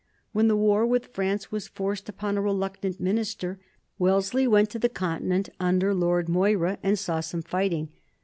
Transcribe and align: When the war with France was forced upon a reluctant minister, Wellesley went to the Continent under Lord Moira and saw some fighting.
When 0.31 0.47
the 0.47 0.55
war 0.57 0.83
with 0.83 1.13
France 1.13 1.51
was 1.51 1.67
forced 1.67 2.09
upon 2.09 2.35
a 2.35 2.41
reluctant 2.41 2.99
minister, 2.99 3.59
Wellesley 3.99 4.47
went 4.47 4.71
to 4.71 4.79
the 4.79 4.89
Continent 4.89 5.49
under 5.59 5.93
Lord 5.93 6.27
Moira 6.27 6.79
and 6.81 6.97
saw 6.97 7.19
some 7.19 7.43
fighting. 7.43 7.89